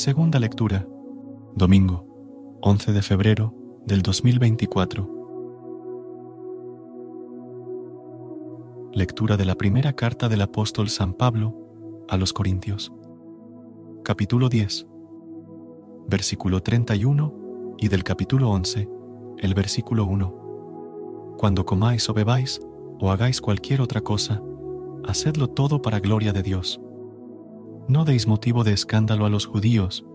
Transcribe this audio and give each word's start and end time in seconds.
Segunda 0.00 0.40
lectura. 0.40 0.88
Domingo, 1.54 2.06
11 2.62 2.92
de 2.94 3.02
febrero 3.02 3.54
del 3.84 4.00
2024. 4.00 5.06
Lectura 8.94 9.36
de 9.36 9.44
la 9.44 9.56
primera 9.56 9.92
carta 9.92 10.30
del 10.30 10.40
apóstol 10.40 10.88
San 10.88 11.12
Pablo 11.12 12.06
a 12.08 12.16
los 12.16 12.32
Corintios. 12.32 12.90
Capítulo 14.02 14.48
10. 14.48 14.86
Versículo 16.08 16.62
31 16.62 17.76
y 17.76 17.88
del 17.88 18.02
capítulo 18.02 18.48
11, 18.48 18.88
el 19.36 19.52
versículo 19.52 20.06
1. 20.06 21.34
Cuando 21.36 21.66
comáis 21.66 22.08
o 22.08 22.14
bebáis 22.14 22.58
o 23.00 23.10
hagáis 23.10 23.42
cualquier 23.42 23.82
otra 23.82 24.00
cosa, 24.00 24.40
hacedlo 25.04 25.48
todo 25.48 25.82
para 25.82 26.00
gloria 26.00 26.32
de 26.32 26.42
Dios. 26.42 26.80
No 27.90 28.04
deis 28.04 28.28
motivo 28.28 28.62
de 28.62 28.72
escándalo 28.72 29.26
a 29.26 29.30
los 29.30 29.46
judíos, 29.46 30.06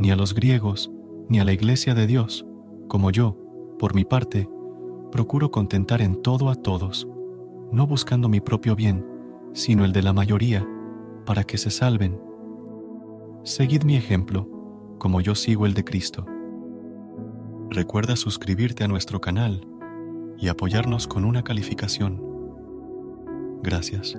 ni 0.00 0.10
a 0.10 0.16
los 0.16 0.34
griegos, 0.34 0.90
ni 1.28 1.38
a 1.38 1.44
la 1.44 1.52
iglesia 1.52 1.94
de 1.94 2.08
Dios, 2.08 2.44
como 2.88 3.12
yo, 3.12 3.36
por 3.78 3.94
mi 3.94 4.04
parte, 4.04 4.50
procuro 5.12 5.52
contentar 5.52 6.02
en 6.02 6.20
todo 6.22 6.50
a 6.50 6.56
todos, 6.56 7.06
no 7.70 7.86
buscando 7.86 8.28
mi 8.28 8.40
propio 8.40 8.74
bien, 8.74 9.06
sino 9.52 9.84
el 9.84 9.92
de 9.92 10.02
la 10.02 10.12
mayoría, 10.12 10.66
para 11.24 11.44
que 11.44 11.56
se 11.56 11.70
salven. 11.70 12.20
Seguid 13.44 13.84
mi 13.84 13.94
ejemplo, 13.94 14.48
como 14.98 15.20
yo 15.20 15.36
sigo 15.36 15.66
el 15.66 15.74
de 15.74 15.84
Cristo. 15.84 16.26
Recuerda 17.68 18.16
suscribirte 18.16 18.82
a 18.82 18.88
nuestro 18.88 19.20
canal 19.20 19.68
y 20.36 20.48
apoyarnos 20.48 21.06
con 21.06 21.24
una 21.24 21.44
calificación. 21.44 22.20
Gracias. 23.62 24.18